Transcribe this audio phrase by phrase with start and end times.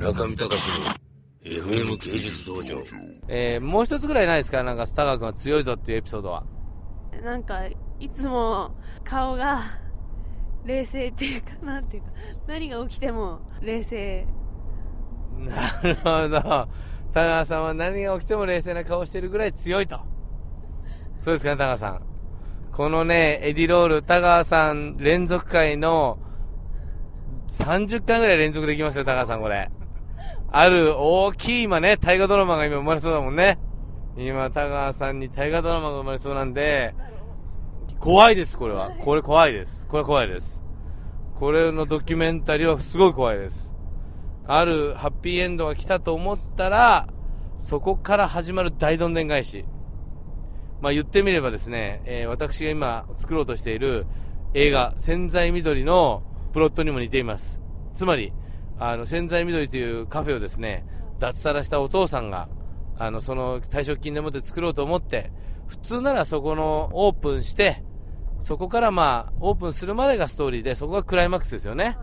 [0.00, 0.94] 中見隆の
[1.44, 2.82] FM 芸術道場。
[3.28, 4.62] えー、もう一つぐらいないですか？
[4.62, 6.42] なんか、スタガー君は強いぞっていうエピソードは。
[7.22, 8.74] なんか、いつも
[9.04, 9.60] 顔が
[10.64, 12.08] 冷静っていうか、なんていうか、
[12.46, 14.26] 何が起きても冷静。
[15.38, 16.68] なるほど。
[17.12, 20.00] 田川さんは何が起きても冷静な顔してるぐらい強いと。
[21.18, 22.02] そうですかね、田川さん。
[22.72, 26.18] このね、エディロール、田川さん連続回の
[27.48, 29.70] 30回ぐらい連続できますよ、田川さん、これ。
[30.52, 33.58] ある大きい今ね、大河ドラマが今生まれそうだもんね。
[34.16, 36.94] 今、田川さんに大河ドラマが生まれそうなんで、
[38.00, 38.90] 怖いです、これは。
[38.90, 39.86] これ怖いです。
[39.86, 40.64] これ怖いです。
[41.36, 43.72] これのドキュメンタリーはすごい怖いです。
[44.46, 47.08] あるハッピーエンドが来たと思ったら、
[47.58, 49.64] そこから始まる大どんでん返し。
[50.80, 54.06] まあ言ってみればですね、えー私が今作ろうとしている
[54.54, 57.62] 映画、潜在緑のプロットにも似ています。
[57.92, 58.32] つまり、
[58.80, 60.86] あの、潜在緑というカフェをですね、
[61.18, 62.48] 脱サラしたお父さんが、
[62.98, 65.30] あの、その退職金でもって作ろうと思って、
[65.68, 67.84] 普通ならそこのオープンして、
[68.40, 71.98] そこからまあ、オープンするまでがストーリーで、そこがクライマックスですよね。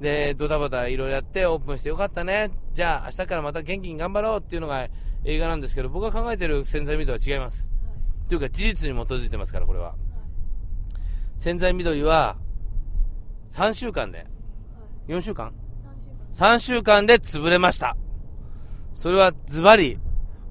[0.00, 2.50] で、ドタバタいろいろやってオープンしてよかったね。
[2.74, 4.86] じゃあ明日からまた元気に頑張ろうっていうのが
[5.24, 7.70] 映画なんですけど、僕が考えてる潜在緑は違います。
[8.28, 9.94] というか事実に基づいてますから、これは。
[11.38, 12.36] 潜在緑は、
[13.48, 14.26] 3週間で、
[15.08, 15.54] 4週間
[16.32, 17.96] ?3 週間で潰れました。
[18.94, 19.98] それはズバリ、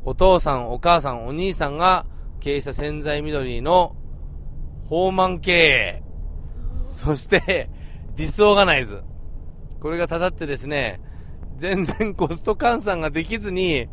[0.03, 2.06] お父さん、お母さん、お兄さんが
[2.39, 3.95] 経営した潜在緑の
[4.86, 6.03] 放満経営。
[6.73, 7.70] そして、
[8.16, 9.03] ディスオーガナイズ。
[9.80, 11.02] これがたたってですね、
[11.58, 13.88] 全然コスト換算ができずに、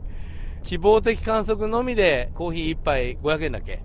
[0.63, 3.83] 希望的観測のみでコーヒー1杯500円だっけ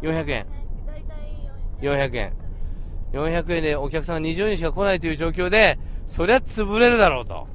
[0.00, 0.46] ?400 円。
[0.86, 2.45] 大体400円。
[3.16, 7.48] 400円でお客さんが20人しか来ないという状況で、そりゃ潰れるだろうと。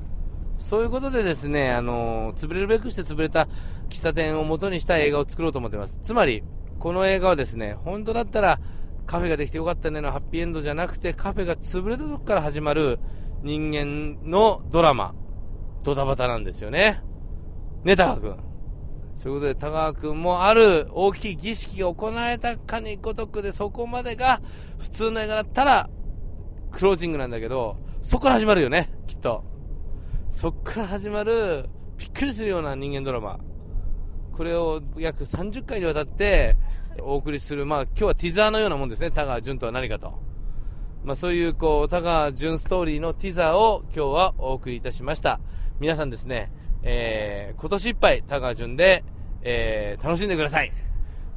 [0.57, 3.47] そういうことでですね、あの潰れるべくして潰れた
[3.89, 5.99] 喫茶店を元にした映画を作ろうと思ってます。
[6.03, 6.43] つまり、
[6.79, 8.59] この映画はですね、本当だったら
[9.05, 12.99] カフェができてよかったねのハッピーエンドじゃなくて、カフェが潰れたとこから始まる
[13.43, 15.13] 人間のドラマ、
[15.83, 17.01] ドタバタなんですよね。
[17.83, 18.50] ね、高君。
[19.15, 24.41] そういうことで、田川君もある大きい儀式が行われたかにごとくで、そこまでが
[24.79, 25.89] 普通の映画だったら、
[26.71, 29.43] クロージングなんだけど、そこから始まるよね、きっと。
[30.29, 33.39] そこから始まる、びっくりするような人間ドラマ。
[34.31, 36.55] これを約30回にわたって
[37.01, 40.13] お送りする、まあ今日はティザーのようなもんですね、田川淳とは何かと。
[41.03, 45.39] まあそういう、こう、田川淳ストーリーのティザーを今日はお送りいたしました。
[45.79, 46.51] 皆さんですね、
[46.83, 49.03] えー、今年いっぱい高川淳で、
[49.41, 50.71] えー、楽しんでください。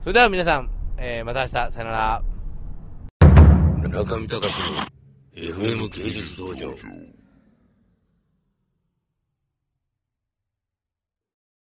[0.00, 2.22] それでは皆さん、えー、また明日、さよなら。
[3.88, 4.94] 中見隆の
[5.34, 6.74] FM 芸術道場。